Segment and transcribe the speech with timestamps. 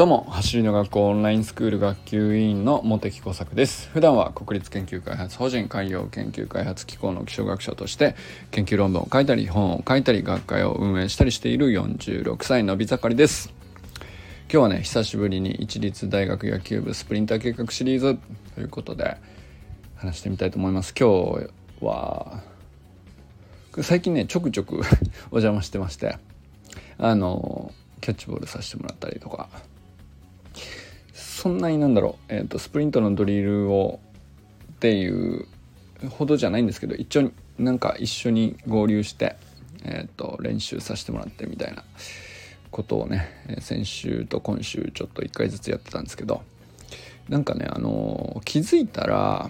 [0.00, 3.90] どうも走りの学校オンラインスクール学級委員の茂木耕作です。
[3.90, 8.16] 普段は国立研究開発法人海洋研究開発機構の気象学者として
[8.50, 13.52] 研究論文を書いたり本を書いたり学会を運営したりしている46歳のび盛りです。
[14.44, 18.18] 今日はね久しぶりに一律大学野球部スプリンター計画シリーズ
[18.54, 19.18] ということで
[19.96, 20.94] 話してみたいと思います。
[20.98, 22.40] 今日は
[23.82, 24.76] 最近ねちょくちょく
[25.30, 26.16] お邪魔してまして
[26.96, 29.50] あのキャッチボールさせてもらったりとか。
[31.40, 33.98] そんなになんだろう、えーと、スプリントのドリルを
[34.74, 35.46] っていう
[36.10, 39.36] ほどじゃないんですけど一応なんか一緒に合流して、
[39.82, 41.82] えーと、練習させてもらってみたいな
[42.70, 46.42] ことをね先週と今週ちょっと1回ずつやってたんですけど
[47.30, 49.48] なんかねあの気づいたら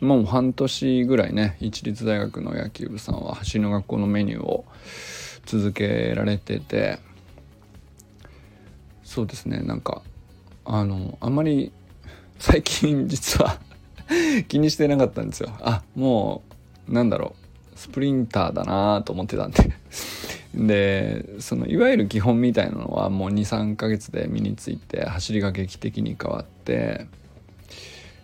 [0.00, 4.64] もう半年ぐらいね一律大学の野球部さんは走りの学校のメニューを
[5.44, 7.00] 続けられてて
[9.04, 10.00] そうですねなんか
[10.64, 11.72] あのあんまり
[12.38, 13.60] 最近 実は
[14.48, 15.50] 気にしてなかったんですよ。
[15.60, 16.42] あも
[16.88, 17.34] うなんだろ
[17.74, 17.78] う。
[17.78, 19.72] スプリンターだなと思ってたんで。
[20.54, 27.06] でそのいわゆる基本みたいなのはもう23ヶ月で身について走りが劇的に変わって。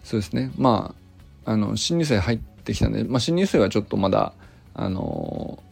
[0.02, 0.50] そうですね。
[0.56, 0.94] ま
[1.44, 4.32] ああの新入生入ってきたんで、まあ、新入生はちょっとまだ
[4.74, 5.62] あの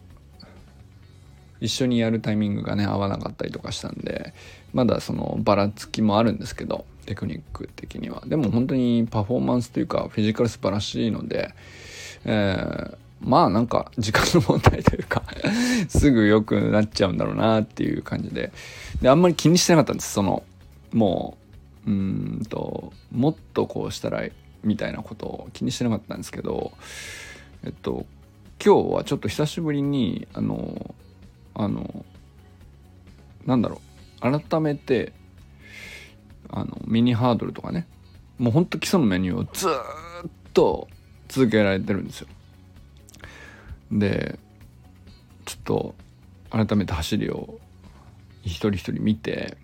[1.59, 4.33] 一緒にやるタイミングがね合わなかったりとかしたんで。
[4.75, 8.21] まだそのばらつきもあるんですけどテクニック的には。
[8.27, 11.53] でも本当にパフォーマンスというかフィジカル素晴らしいので、
[12.25, 15.23] えー、まあなんか時間の問題というか
[15.87, 18.51] すぐ良くなっちゃうんだろうなっていう感じで。
[19.01, 20.11] であんまり気にしてなかったんです。
[20.11, 20.43] その
[20.91, 21.37] も
[21.87, 24.23] ううんともっとこうしたら
[24.61, 26.73] みたいなことを気にしてなかったんですけど
[27.63, 28.05] えっと
[28.63, 30.95] 今日はちょっと久しぶりにあの
[31.53, 32.03] あの
[33.45, 33.94] なんだろう。
[34.19, 35.13] 改めて
[36.49, 37.87] あのミニハードルとかね
[38.37, 40.87] もうほんと基礎のメニューをずっと
[41.27, 42.27] 続けられてるんですよ。
[43.91, 44.39] で
[45.45, 45.95] ちょっと
[46.49, 47.59] 改めて走りを
[48.43, 49.57] 一人一人見て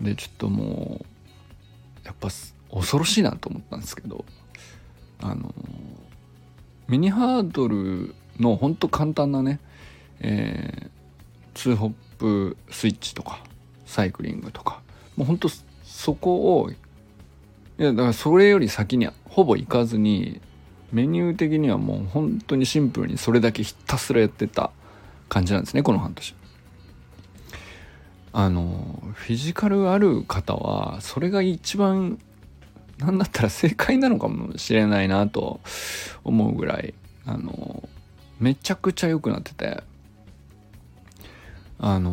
[0.00, 2.28] でちょっともうやっぱ
[2.72, 4.24] 恐ろしいなと思ったんですけど
[5.20, 5.52] あの
[6.88, 9.60] ミニハードルのほんと簡単なね
[10.20, 13.42] えー、2ホップスイッチとか
[13.86, 14.82] サイクリングとか
[15.16, 15.48] もうほんと
[15.82, 16.76] そこをい
[17.78, 20.42] やだからそれより先にほぼ行かずに
[20.92, 24.70] メニュー的にはもう本当にシンプルにそれだけひたすらやってた
[25.30, 26.34] 感じなんですねこの半年。
[28.32, 32.20] あのフィジカルある方はそれが一番
[32.98, 35.60] 何だったら正解なのかもしれないなと
[36.22, 36.94] 思うぐらい
[37.26, 37.88] あの
[38.38, 39.82] めちゃくちゃ良くなってて
[41.80, 42.10] あの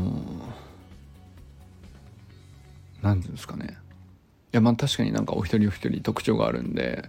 [3.02, 3.78] 何て言うんですかね。
[4.54, 7.04] いやまあ確かになんかお一人お一人特徴があるんで、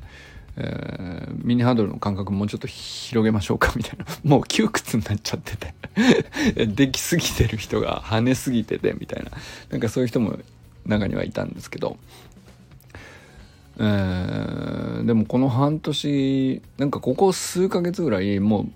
[0.56, 4.04] えー、ミニハードルの感覚もうちょっと広げましょうかみたいな。
[4.24, 5.74] もう窮屈になっちゃってて。
[6.66, 9.30] できすぎてる人が跳ねすぎててみたいな。
[9.70, 10.38] なんかそういう人も
[10.84, 11.97] 中にはいたんですけど。
[13.80, 18.68] えー、でもこの半年なんかここ数ヶ月ぐらいもう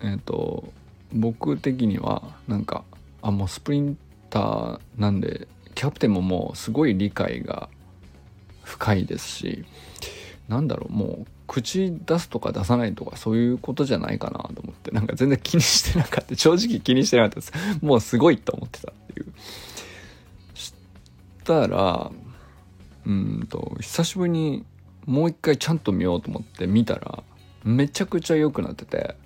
[0.00, 0.72] えっ、ー、と
[1.12, 2.84] 僕的にはなんか
[3.26, 3.98] あもうスプリン
[4.30, 7.68] ターなんでキャプテンももうすごい理解が
[8.62, 9.64] 深いですし
[10.48, 16.36] なんだろうもう口出すとか出さないとかそういうことじゃないかなと思ってなんか全然気にしてなかった。
[16.36, 17.52] 正直気にしてなかったです。
[17.82, 19.26] もうすごいと思ってたっていう。
[20.54, 20.72] し
[21.44, 22.10] たら
[23.06, 24.64] うんと久しぶりに
[25.04, 27.22] もう一回ちゃんと見ようと思って見たら
[27.64, 29.16] めちゃくちゃ良くなってて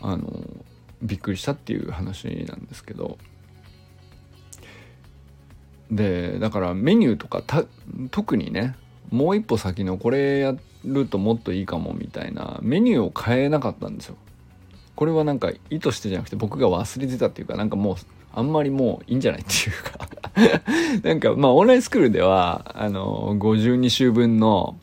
[0.00, 0.42] あの
[1.02, 3.18] びっくりしたっていう話なんですけど
[5.90, 7.42] でだからメニューとか
[8.10, 8.76] 特にね
[9.10, 14.16] もう一歩先のこれやるともっといいかもみたいなメニューを変えなかったんですよ。
[14.96, 17.96] これはなんか意図してじゃなくて僕が忘れてたっていうかなんかもう
[18.32, 24.76] あんまりもういいんじゃないっていうか なんかまあオンラインスクールではあの52週分の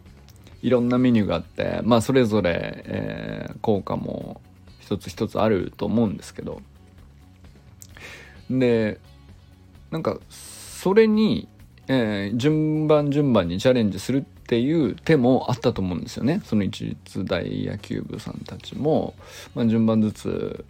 [0.61, 4.41] いろんなメニューがあってまあそれぞれ、えー、効果も
[4.91, 6.61] 一つ一つあると思うんですけど。
[8.49, 8.99] で
[9.91, 11.47] なんかそれに、
[11.87, 16.41] えー、順番順番にチャレンジするっていう手もあったと思うんですよね。
[16.43, 19.13] その一律大野球部さんたちも、
[19.55, 20.65] まあ、順番ずつ。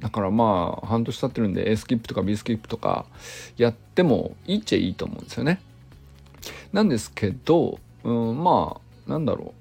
[0.00, 3.06] だからまあ半年経ってるんで A スキップとか B スキップとか
[3.56, 5.60] やってもいいっちゃいいと思うんですよね。
[6.72, 8.76] なんですけど、うん、ま
[9.06, 9.54] あなんだろ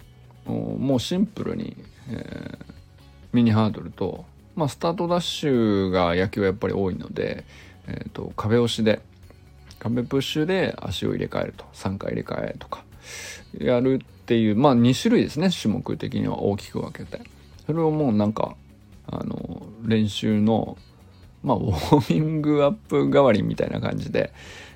[0.46, 0.52] う。
[0.52, 1.78] もうシンプルに、
[2.10, 2.73] えー、
[3.34, 4.26] ミニハードルと、
[4.56, 7.44] まあ、スタートダッシュが野球はやっぱり多いので、
[7.88, 9.02] えーと、壁押しで
[9.80, 12.86] 壁プッシュで足を入れ替えると3回入れ替えとか
[13.58, 17.22] やるっていうまあ2種類ですね種目的には大きく分けて。
[17.66, 18.56] それをもうなんか
[19.08, 20.78] あの練習の
[21.44, 24.34] まあウォーミングアップ代わりみたいな感じで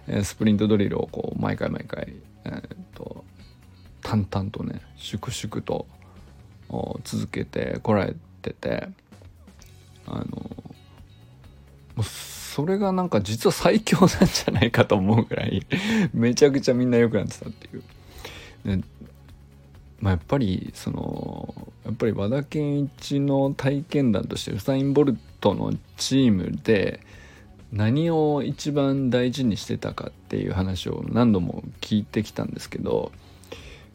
[0.07, 2.13] えスプリントドリルをこう毎回毎回、
[2.45, 3.24] えー、と
[4.01, 5.86] 淡々とね粛々と
[7.04, 8.15] 続けてこられ
[8.53, 8.89] てて
[10.05, 10.63] あのも
[11.99, 15.65] うそれがなんか実は最強なんじゃないかと思うぐらい
[16.13, 17.83] めちゃくちゃみんな良くなってたっていう。
[18.65, 18.83] で
[19.99, 26.99] まあ、やっぱりそのやっぱり和田健一の体験談としてウサイン・ボルトのチームで
[27.71, 33.11] 何を一番大事にしてたかっていう話を何度も聞いてきたんですけど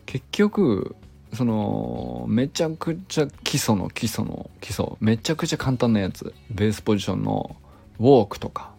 [0.07, 0.97] 結局
[1.35, 4.87] そのめちゃくちゃ基礎の基礎の基礎。
[5.01, 6.35] めちゃくちゃ簡単なやつ。
[6.51, 7.57] ベースポジションの
[7.99, 8.73] ウォークとか、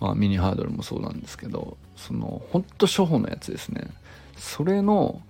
[0.00, 3.88] まあ、ミニハードルもそうなんですけどそのほんと初歩のやつですね。
[4.36, 5.20] それの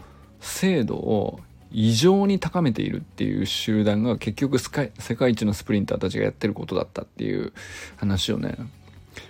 [0.40, 7.52] 精度を異常に高めているっていう集団が結局世界一のスプリンターたちがやってることだったっていう
[7.96, 8.56] 話をね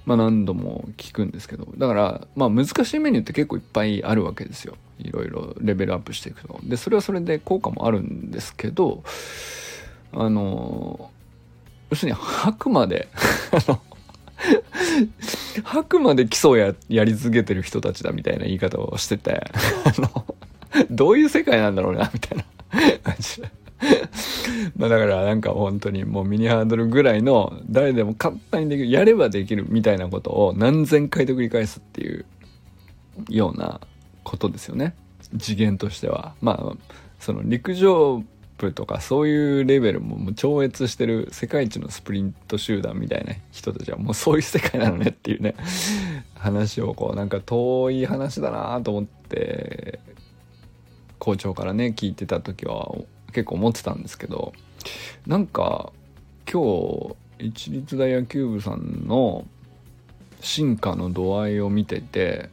[0.07, 4.77] まあ何度も聞くんですけどだからまあ難しいメニューって結構いっぱいあるわけですよ。
[4.99, 6.61] いろいろレベルアップしていくと。
[6.63, 9.03] でそれはそれで効果もあるんですけど
[10.13, 11.11] あの
[11.91, 13.09] 要するに吐くまで
[15.65, 19.51] 吐くまで基礎をややり続けてる人たちだみたいな言い方をしてて
[19.85, 20.27] あの
[20.91, 22.45] どういう世界なんだろうなみたいな
[23.03, 23.41] 感じ。
[23.41, 23.51] で
[24.77, 32.25] まあだからなんか本当にもうミニハードルぐらいの誰でも簡単にできるやればできるみたいなことを何千回と繰り返すっていう
[33.29, 33.81] ような
[34.23, 34.95] ことですよね。
[35.39, 36.35] 次元としては。
[36.41, 38.23] まあその陸上
[38.59, 45.55] 部とかそういうレベルももう超越してる世界一のスプリント集団みたいな人たちはもうそういう世界なのねっていうね
[46.35, 49.99] 話をこうなんか遠い話だなと思って
[51.19, 52.95] 校長からね聞いてた時は
[53.35, 54.53] 結構思ってたんですけど
[55.27, 55.93] なんか
[56.51, 59.45] 今日一律大野球部さんの
[60.41, 62.51] 進化の度合いを見てて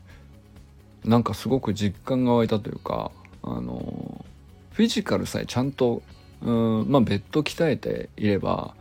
[1.06, 3.12] なんかすごく実感が湧いたというか
[3.44, 4.26] あの
[4.72, 6.02] フィジカルさえちゃんと
[6.42, 8.74] うんまあ別途鍛えていれば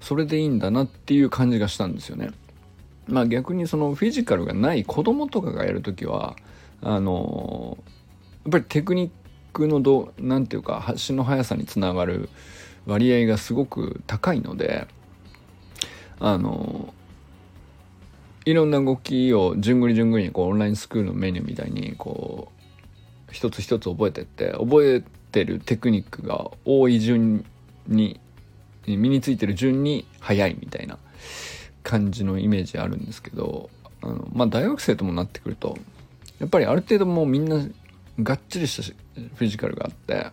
[0.00, 2.30] それでいいんだなっていう感じがしたんですよね。
[3.06, 6.36] まあ逆にそのフィジカルがない子供とかがやる時は
[6.80, 7.78] あの
[8.44, 9.10] やっぱりテクニッ
[9.52, 12.28] クのどなんていうか足の速さにつながる
[12.86, 14.86] 割合がすごく高いので
[16.18, 16.94] あの
[18.44, 22.50] いろんな動きをじゅんぐりじゅんぐりにこうオンラインスクールのメニューみたいにこ
[23.28, 27.44] う一つ一つ覚えてって覚えてるテクニックが多い順
[27.86, 28.18] に
[28.86, 30.98] 身についてる順に速いみたいな
[31.82, 33.70] 感じのイメージあるんですけど
[34.02, 35.76] あのまあ大学生ともなってくると
[36.38, 37.64] やっぱりある程度もうみんな
[38.22, 40.26] がっちりしたフィジカルがあって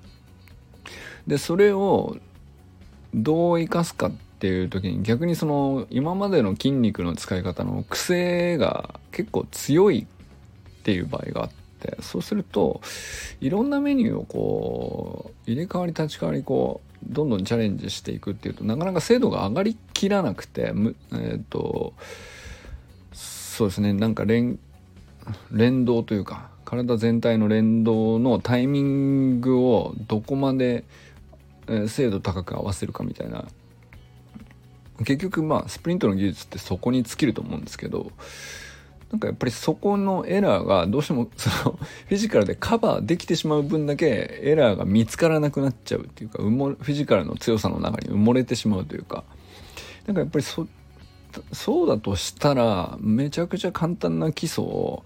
[1.26, 2.18] でそれを
[3.14, 10.08] どう生かすかっていう時に逆にその今までの筋肉の使い方の癖が結構強い
[10.80, 11.50] っていう場合があっ
[11.80, 12.82] てそうすると
[13.42, 21.94] いろんなメニューをこう入れ替わり立ち替わりこうどんどんチャレンジしていくっていうとなかなか精度が上がりきらなくてえっ、ー、と
[23.14, 24.60] そうですねなんか連
[25.52, 30.84] 連動というか体全体の連動のタイミングをどこまで、
[31.88, 33.46] 精度高く合わせるかみたいな。
[35.00, 38.12] 結局まあスプリントの技術ってそこに尽きると思うんですけど
[39.12, 41.78] なんかやっぱりそこのエラーがどうしてもその
[42.10, 49.24] フィジカルでカバーできてしまう分だけエラーが見つからなくなっちゃうっていうかフィジカルの強さの中に埋もれてしまうというか。
[50.08, 50.66] なんかやっぱりそ
[51.52, 55.04] そうだとしたらめちゃくちゃ簡単な基礎を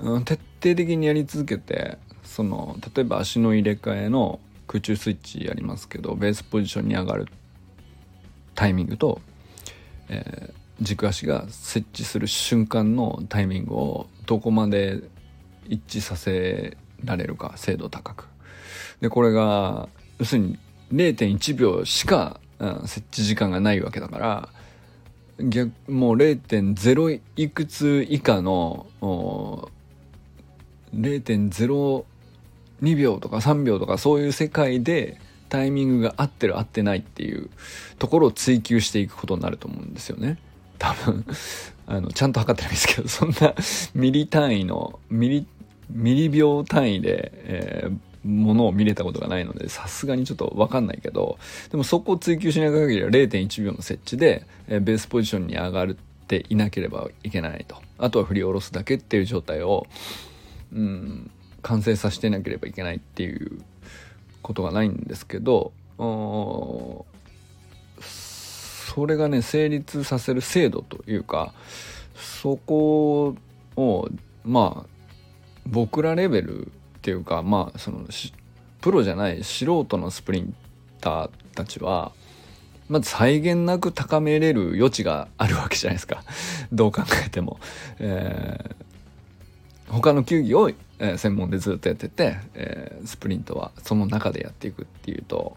[0.00, 7.26] うん、徹底的にやり続けてその例えば足の入れ替えの空中スイッチやりますけどベースポジションに上がる
[8.54, 9.20] タイミングと、
[10.08, 15.00] えー、軸足が設置する瞬間のタイミングをどこまで
[15.66, 18.28] 一致させられるか精度高く。
[19.00, 19.88] でこれが
[20.18, 20.58] 要するに
[20.92, 24.48] 0.1秒しか、うん、設置時間がないわけだから
[25.40, 28.86] 逆もう0.0いくつ以下の
[30.94, 32.04] 0.02
[32.96, 37.48] 秒とか3秒とかそういう世界でタイミングが合ってる合ってないっていう
[37.98, 40.38] ところを追求していくことになると思うんですよね。
[40.78, 41.24] 多分
[41.86, 43.54] あのちゃんと測ってないですけどそんな
[43.94, 45.46] ミリ単位のミリ
[45.90, 51.38] ミリ秒単位で、えー、ものを見れたことがないのでさすがにちょっと分かんないけど
[51.70, 59.88] でもそこを追求しない限りは0.1秒の設置で、えー、ベースポジションに上がるていなければいけないとあとは振り下ろすだけっていう状態を、
[60.72, 61.30] うん、
[61.62, 63.60] 完成させてなければいけないっていう
[64.42, 65.72] ことがないんですけど
[68.00, 71.52] それがね成立させる制度というか
[72.16, 73.34] そこ
[73.76, 74.08] を
[74.44, 74.88] まあ
[75.66, 76.70] 僕らレベルっ
[77.02, 78.06] ていうかまあその
[78.80, 80.54] プロじゃない素人のスプリン
[81.00, 82.12] ターたちは
[82.88, 86.22] まず際限なく高めれる余地があるわけじゃないですか
[86.72, 87.60] どう考えても。
[87.98, 88.74] えー、
[89.90, 95.56] 他の球技を、えー、専門でずっとやってて、えー、スプリントはその中でやっていくっていうと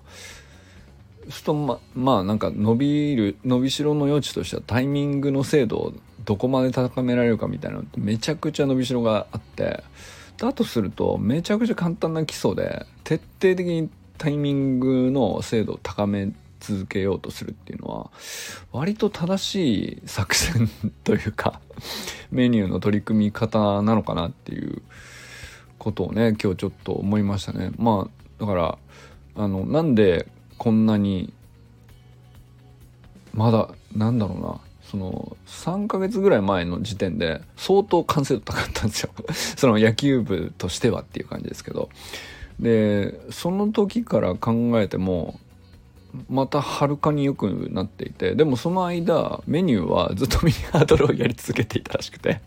[1.29, 5.93] すとままあなんか伸びる伸びしろの余地としてはタイミングの精度を
[6.25, 9.83] どこまで高められるかみたいなのってめちゃくちゃ伸びしろがあって
[10.37, 16.31] だとするとめちゃくちゃ簡単な基礎で徹底的にタイミングの精度を高め
[16.61, 18.11] 続けようとするっていうのは
[18.71, 20.69] 割と正しい作戦
[21.03, 21.59] というか
[22.31, 24.81] メニューの取り組み方なのかなっていう
[25.77, 27.71] ことをね今日ちょっと思いましたね。
[27.77, 28.77] まあだから
[29.35, 30.27] あのなんで
[30.57, 31.33] こんなに
[33.33, 39.11] まだなんだろうなその3ヶ月ぐらい前の時点で相当完成度高かったんですよ
[39.57, 41.89] その野球部としてはっていう感じですけど
[42.59, 45.39] でその時から考えても
[46.29, 52.41] またはるかに良くなっていてでもその間メニューはずっとミニハードルをやり続けていたらしくて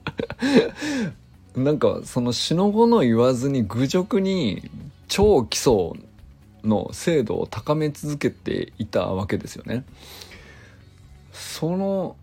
[1.56, 4.70] なんかそのしのごの言わずに愚直に
[5.08, 5.92] 超基礎
[6.64, 9.84] の精度を高め続けていたわけですよね。
[11.32, 12.16] その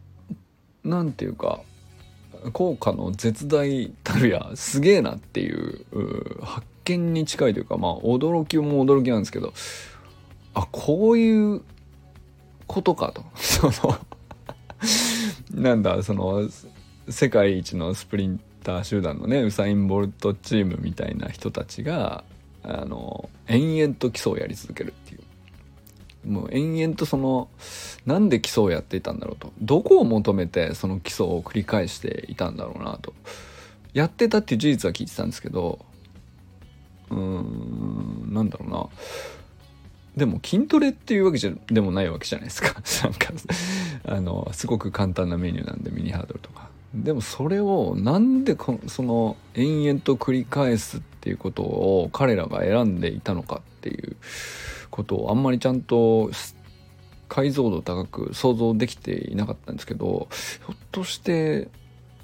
[0.83, 1.61] 何て言うか
[2.53, 5.85] 効果の絶大たるやすげえなっていう
[6.41, 9.53] 発見に近いというかまあ驚きも驚きなんですけど
[10.53, 11.61] あこういう
[12.67, 13.23] ことかと。
[13.35, 13.97] その
[15.53, 16.49] なんだその
[17.09, 22.23] 世界一のスプリンター集団のねウサイン・ボルトチームみたいな人たちが
[22.63, 25.21] あの延々と基礎をやり続けるっていう。
[26.25, 27.49] もう延々とその
[28.05, 29.51] なんで基礎をやっていたんだろうと。
[29.59, 33.13] どこを求めてその基礎を繰り返していたんだろうなと。
[33.93, 35.85] やってたっていう事実は聞いてたんですけど
[37.09, 38.87] うーんなんだろうな。
[40.15, 43.33] でも筋トレっていうわけじゃでもないわけじゃないですか なんか
[44.05, 54.17] あのすごく簡単なメニューなんでミニハードルとかでもそれをなんでその延々と繰り返すっていうことを彼らが選んでいたのかっていう
[54.89, 56.29] ことをあんまりちゃんと
[57.29, 61.69] 解像度高く想像できていなかったんですけどひょっとして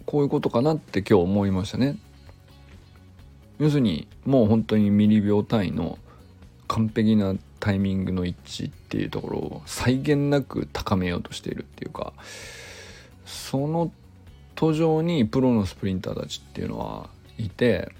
[0.05, 1.97] こういうことかなって今日思いましたね。
[3.59, 5.97] 要するにもう本当にミリ秒単位の
[6.67, 12.13] 完璧なタイミングの一致っていうところを際限なく高めようとしているっていうか
[13.25, 13.91] その
[14.55, 17.91] 途上にプロのスプリンターたちっていうのはいて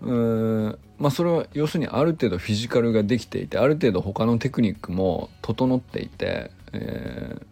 [0.00, 7.44] うーんまあそれは要するにある程度フィジカルができていてある程度他のテクニックも整っていて、えー、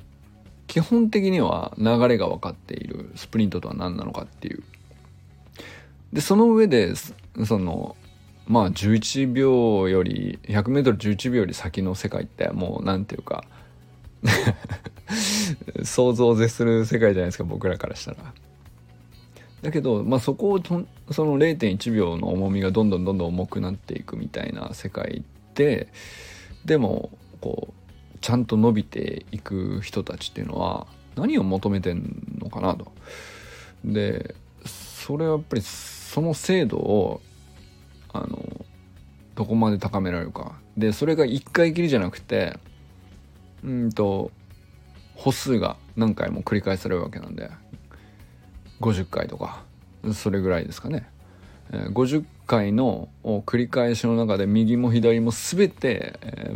[0.66, 4.62] 基本的には流れが分かっているスプリントとは何なのかっていう。
[6.12, 6.94] でその上で
[7.44, 7.96] その
[8.50, 13.44] まあ11秒より 100m11 秒より先の世界ってもう何ていうか
[15.84, 18.34] 想像を絶する世界じゃないですか僕らからしたら。
[19.62, 25.22] だけど、まあ、そこをとその0.1秒の重みがどんどんどんどん重くなっていくみたいな世界
[25.54, 25.86] で
[26.64, 27.72] でもこ
[28.16, 32.90] うちゃんと伸びていく人たちっていうのは何を求めてんのかなと。
[33.84, 34.34] で
[34.66, 37.20] それはやっぱりその精度を
[38.12, 38.64] あの
[39.34, 40.52] どこまで高められるか。
[40.76, 42.58] でそれが1回きりじゃなくて
[43.64, 44.30] うんと
[45.14, 47.50] 歩数が何回も繰り返されるわけなんで
[48.80, 49.62] 50回とか
[50.14, 51.08] それぐらいですかね。
[51.70, 56.52] 50回の繰り返しの中で右も左も全て、え、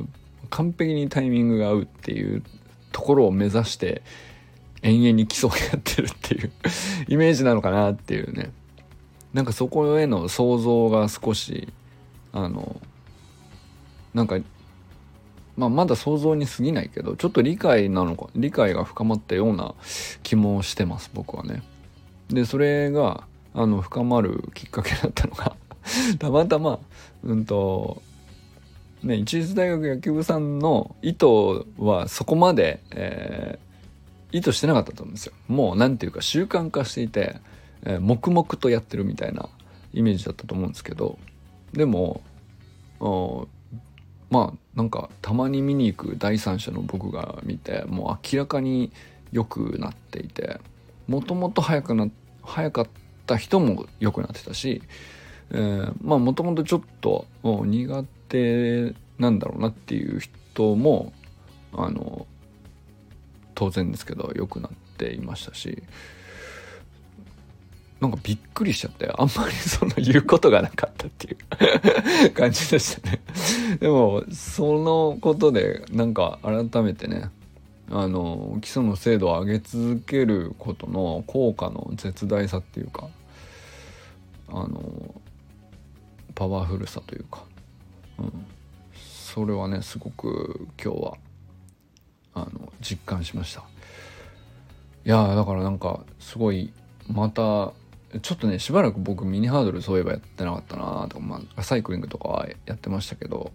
[0.50, 2.42] 完璧にタイミングが合うっていう
[2.90, 4.02] ところを目指して
[4.82, 6.52] 延々に基礎をやってるっていう
[7.08, 8.50] イメージなのかなっていうね
[9.34, 11.68] なんかそこへの想像が少し
[12.32, 12.80] あの
[14.14, 14.38] なんか
[15.56, 19.74] まあ、まだ想像に過ぎないけどちょっと理解なのか理解が深まったような
[20.22, 21.62] 気もしてます僕はね。
[22.28, 25.56] でそれがあの深まるきっかけだったのが
[26.18, 26.80] たまたま
[27.22, 28.02] うんと
[29.02, 31.26] ね一律大学野球部さんの意図
[31.78, 35.34] はそこまで、えー、意図してなかったと思うんですよ。
[35.46, 37.36] もう何ていうか習慣化していて、
[37.84, 39.48] えー、黙々とやってるみたいな
[39.92, 41.18] イメージだったと思うんですけど
[41.72, 42.20] でも
[44.30, 48.92] まあなんかたまに見に行く第三者の僕が見てもう明らかに
[49.32, 50.60] 良くなっていて
[51.06, 52.08] もともと速くな
[52.42, 52.88] 速かっ
[53.26, 54.82] た人も良くなってたし、
[55.50, 61.12] えー、まあもともとちょっと苦手なんだろうなっていう人も
[61.72, 62.26] あの
[63.54, 65.82] 当然ですけど良くなっていましたし
[68.00, 71.36] なんかびっくりしちゃってあんまりその言うことがなかったってい
[72.26, 73.20] う 感じでしたね。
[73.80, 77.30] でもそのことでなんか改めてね
[77.90, 83.08] あの基礎の精度を上げ続けることの効果の絶大さっていうか
[84.48, 85.14] あの
[86.34, 87.44] パワフルさというか、
[88.18, 88.46] うん、
[88.94, 91.16] それはねすごく今日は
[92.34, 93.62] あの実感しました。
[95.06, 96.72] いやだからなんかすごい
[97.08, 97.72] また
[98.20, 103.52] ちょっとねしばらく僕ミニハードルそういえばやってなかったなとか、まあ、サイクリングとかはやってましたけど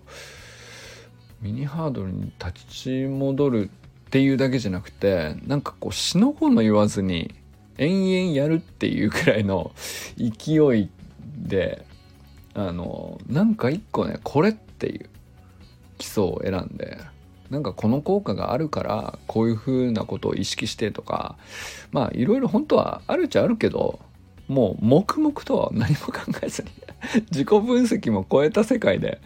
[1.41, 7.33] ミニハードルに立ち戻るっていうだけじゃなくてなんかこう死の子の言わずに
[7.77, 9.71] 延々やるっていうくらいの
[10.17, 10.89] 勢い
[11.37, 11.85] で
[12.53, 15.09] あのなんか一個ねこれっていう
[15.97, 16.97] 基礎を選んで
[17.49, 21.37] なんかこの効果があるからこういう風なことを意識してとか
[21.91, 23.99] まあいろいろ本当はあるっちゃあるけど
[24.49, 26.69] もう黙々と何も考えずに
[27.31, 29.21] 自己分析も超えた世界で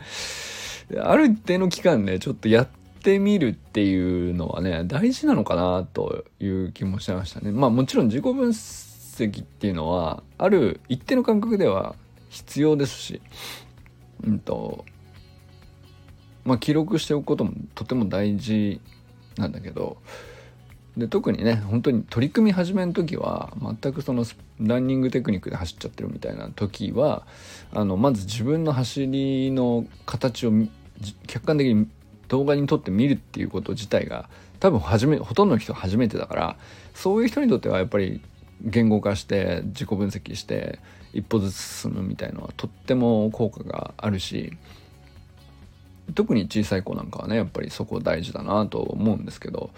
[1.01, 2.67] ある一定の期間ねちょっとやっ
[3.01, 7.51] てみるっていうのはね大事なのかなという気もしましたね。
[7.51, 11.95] まあもちろん自己分析っていうのはある一定の感覚では
[12.29, 13.21] 必要ですし、
[14.25, 14.85] うんと
[16.43, 18.81] まあ、記録しておくこともとても大事
[19.37, 19.97] なんだけど
[20.97, 24.25] で特にね本当に取り組み始めの時は全くその
[24.59, 27.25] ランニングテクニックで走っちゃってるみたいな時は
[27.71, 30.51] あのまず自分の走りの形を
[31.25, 31.87] 客観的に
[32.27, 36.57] 動画に撮って見るっていうこと自体が多分初めほとんどの人初めてだから
[36.93, 38.21] そういう人にとってはやっぱり
[38.61, 40.79] 言語化して自己分析して
[41.11, 44.53] 一歩ずつ進むみたいのはとっても効果があるし
[46.15, 49.69] 特に小さい子なんかはねやっぱりそこ大事だなと思うんですけど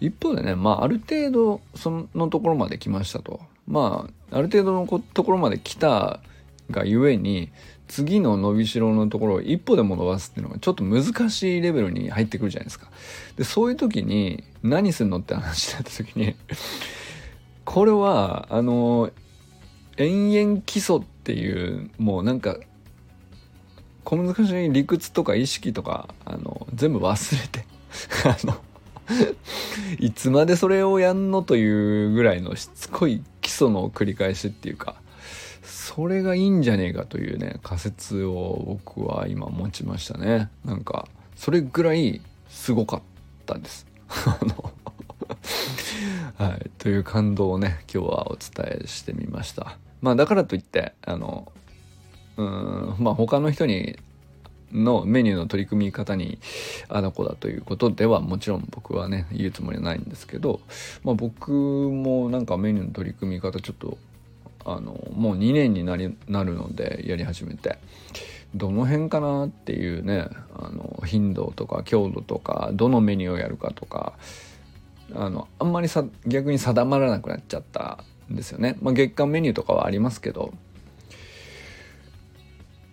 [0.00, 6.20] 一方でねまあある程度そのところまで来ましたとまあある程度のところまで来た
[6.70, 7.50] がゆえに
[7.86, 12.90] 次の伸びしろのところを一歩でも伸ばすっていうのがちょっと難しいレベルに入ってくるじゃないですか。
[13.36, 16.34] でそういう時に何するのって話になった時に
[17.64, 19.10] これはあの
[19.96, 22.56] 延々基礎っていうもうなんか
[24.16, 27.66] 小難しい理屈とか意識とかあの全部忘れて
[28.24, 28.56] あの
[29.98, 34.96] いつまでそれをやんのというぐらいのしつこい基礎の繰り返しっていうか
[35.62, 40.50] それがいいんじゃねえかというね仮説を僕は今持ちましたね。
[40.64, 43.02] なんかそれぐらいすごかっ
[43.46, 43.86] たんです。
[44.08, 44.72] あの
[46.36, 49.78] はい、という感動をね今日はお伝えしてみました。
[50.00, 51.52] まあだからといってあの
[52.36, 53.96] うんまあ他の人に
[54.72, 56.38] のメニューの取り組み方に
[56.88, 60.60] あだこだということではもちろん僕はね言うつもりはないんですけど、
[61.04, 63.98] まあ、僕もなんかメニューの取り組み方ちょっと
[64.64, 67.78] あのもう2年になりなるのでやり始めて
[68.54, 74.14] どの辺かなっていうねあの頻度とか強度とかどのメニューをやるかとか
[75.14, 77.98] あのあんまりさ逆に定まらなくなっちゃった
[78.32, 78.76] んですよね。
[78.80, 80.54] まあ、月間メニューとかはありますけど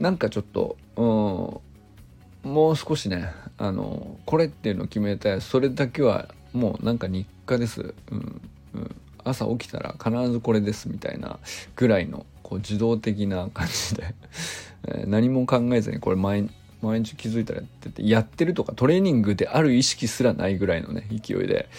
[0.02, 8.42] なんかちょっと、うん、もう少しねあのこれっていうのを決めてそれだけはもうなんか日課です、うん
[8.74, 11.38] うん、朝起きたら必ずこれですみたいな
[11.76, 14.16] ぐらいのこう自動的な感じで
[14.90, 16.50] え何も考えずにこれ毎
[16.82, 21.70] 毎日気づいたらやっててやってるとかトレーニングである意識すらないぐらいのね勢いで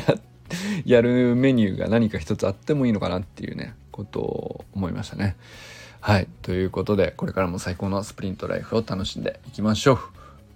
[0.86, 5.36] やるメニューが何か一つあってもいいのかなっていうねことを思いましたね。
[6.04, 6.26] はい。
[6.42, 9.98] ということで、これからも最高のスプリントライフを楽しんでいきましょう。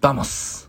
[0.00, 0.68] Vamos